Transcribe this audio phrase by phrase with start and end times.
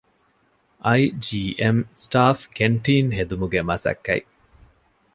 [0.83, 4.27] އައި.ޖީ.އެމް ސްޓާފް ކެންޓީން ހެދުމުގެ މަސައްކަތް